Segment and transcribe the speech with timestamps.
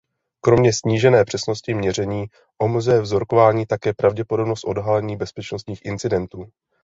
[0.43, 2.25] Kromě snížené přesnosti měření
[2.61, 6.45] omezuje vzorkování také pravděpodobnost odhalení bezpečnostních incidentů.